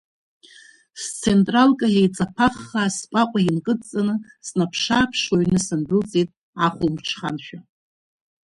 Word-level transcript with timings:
Сцентралка 1.01 1.87
еиҵаԥахаа 1.99 2.93
сҟәаҟәа 2.95 3.39
инкыдҵаны, 3.43 4.15
снаԥшы-ааԥшуа 4.47 5.35
аҩны 5.37 5.59
сындәылҵит 5.65 6.29
ахәымҽханшәа. 6.65 7.59